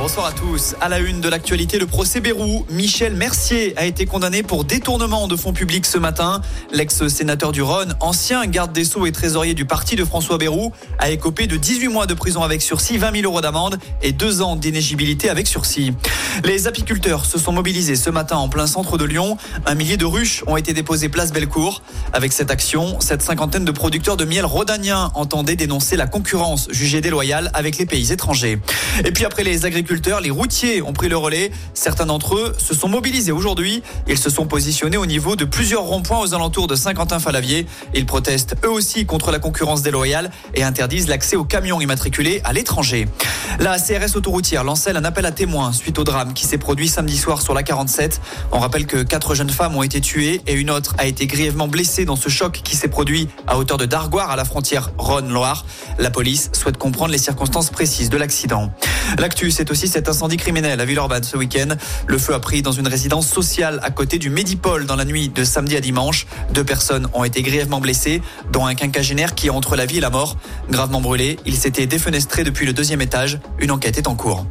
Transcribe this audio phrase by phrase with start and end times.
[0.00, 0.76] Bonsoir à tous.
[0.80, 2.64] À la une de l'actualité, le procès Bérou.
[2.70, 6.40] Michel Mercier a été condamné pour détournement de fonds publics ce matin.
[6.72, 11.10] L'ex-sénateur du Rhône, ancien garde des Sceaux et trésorier du parti de François Bérou, a
[11.10, 14.56] écopé de 18 mois de prison avec sursis, 20 000 euros d'amende et 2 ans
[14.56, 15.92] d'inégibilité avec sursis.
[16.44, 19.36] Les apiculteurs se sont mobilisés ce matin en plein centre de Lyon.
[19.66, 21.82] Un millier de ruches ont été déposées place Bellecour.
[22.14, 27.02] Avec cette action, cette cinquantaine de producteurs de miel rhodaniens entendaient dénoncer la concurrence jugée
[27.02, 28.58] déloyale avec les pays étrangers.
[29.04, 29.90] Et puis après les agriculteurs,
[30.22, 31.50] les routiers ont pris le relais.
[31.74, 33.82] Certains d'entre eux se sont mobilisés aujourd'hui.
[34.08, 37.66] Ils se sont positionnés au niveau de plusieurs ronds-points aux alentours de Saint-Quentin-Falavier.
[37.94, 42.52] Ils protestent eux aussi contre la concurrence déloyale et interdisent l'accès aux camions immatriculés à
[42.52, 43.08] l'étranger.
[43.58, 47.18] La CRS autoroutière lançait un appel à témoins suite au drame qui s'est produit samedi
[47.18, 48.20] soir sur la 47.
[48.52, 51.68] On rappelle que quatre jeunes femmes ont été tuées et une autre a été grièvement
[51.68, 55.66] blessée dans ce choc qui s'est produit à hauteur de Dargoire à la frontière Rhône-Loire.
[55.98, 58.70] La police souhaite comprendre les circonstances précises de l'accident.
[59.18, 61.68] L'actu, c'est aussi cet incendie criminel à Villeurbanne ce week-end.
[62.06, 65.28] Le feu a pris dans une résidence sociale à côté du Médipole dans la nuit
[65.28, 66.26] de samedi à dimanche.
[66.52, 68.22] Deux personnes ont été grièvement blessées,
[68.52, 70.36] dont un quinquagénaire qui est entre la vie et la mort.
[70.70, 73.38] Gravement brûlé, il s'était défenestré depuis le deuxième étage.
[73.58, 74.46] Une enquête est en cours.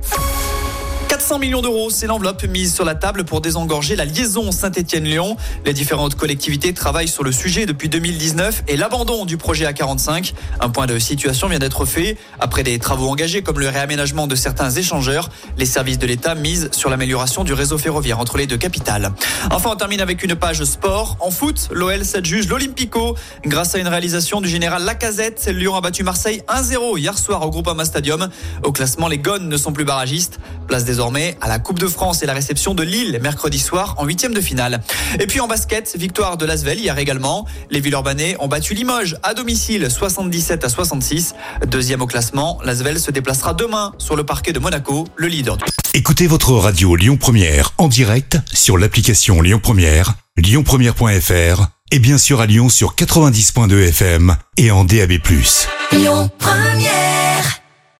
[1.30, 5.38] 400 millions d'euros, c'est l'enveloppe mise sur la table pour désengorger la liaison Saint-Étienne-Lyon.
[5.64, 10.34] Les différentes collectivités travaillent sur le sujet depuis 2019 et l'abandon du projet A45.
[10.60, 12.18] Un point de situation vient d'être fait.
[12.40, 16.70] Après des travaux engagés comme le réaménagement de certains échangeurs, les services de l'État misent
[16.72, 19.12] sur l'amélioration du réseau ferroviaire entre les deux capitales.
[19.52, 21.16] Enfin, on termine avec une page sport.
[21.20, 23.16] En foot, l'OL s'adjuge l'Olympico.
[23.46, 27.52] Grâce à une réalisation du général Lacazette, Lyon a battu Marseille 1-0 hier soir au
[27.52, 28.30] Groupama Stadium.
[28.64, 30.40] Au classement, les Gones ne sont plus barragistes.
[30.68, 34.06] Place désormais à la Coupe de France et la réception de Lille mercredi soir en
[34.06, 34.82] huitième de finale.
[35.20, 37.46] Et puis en basket, victoire de Lasvel hier également.
[37.70, 41.36] Les Villeurbanais ont battu Limoges à domicile 77 à 66.
[41.68, 45.58] Deuxième au classement, Lasvel se déplacera demain sur le parquet de Monaco, le leader.
[45.94, 52.42] Écoutez votre radio Lyon Première en direct sur l'application Lyon Première, lyonpremière.fr et bien sûr
[52.42, 55.14] à Lyon sur 90.2 FM et en DAB+.
[55.92, 57.29] Lyon Première